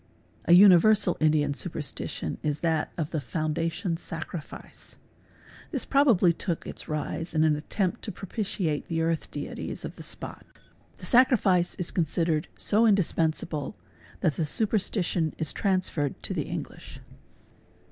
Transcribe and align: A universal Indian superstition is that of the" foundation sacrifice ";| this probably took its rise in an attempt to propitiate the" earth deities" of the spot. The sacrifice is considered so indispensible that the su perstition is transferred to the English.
A 0.45 0.53
universal 0.53 1.15
Indian 1.19 1.53
superstition 1.53 2.39
is 2.41 2.61
that 2.61 2.91
of 2.97 3.11
the" 3.11 3.21
foundation 3.31 3.97
sacrifice 3.97 4.95
";| 5.45 5.71
this 5.71 5.85
probably 5.85 6.33
took 6.33 6.65
its 6.65 6.87
rise 6.87 7.35
in 7.35 7.43
an 7.43 7.55
attempt 7.55 8.01
to 8.01 8.11
propitiate 8.11 8.87
the" 8.87 9.01
earth 9.03 9.29
deities" 9.29 9.85
of 9.85 9.97
the 9.97 10.01
spot. 10.01 10.43
The 10.97 11.05
sacrifice 11.05 11.75
is 11.75 11.91
considered 11.91 12.47
so 12.57 12.87
indispensible 12.87 13.75
that 14.21 14.33
the 14.37 14.45
su 14.47 14.65
perstition 14.65 15.33
is 15.37 15.53
transferred 15.53 16.23
to 16.23 16.33
the 16.33 16.47
English. 16.49 16.99